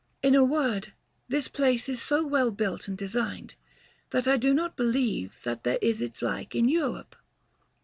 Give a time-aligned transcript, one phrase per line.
[0.23, 0.93] In a word,
[1.27, 3.53] this place is so well built and designed,
[4.09, 7.15] that I do not believe that there is its like in Europe.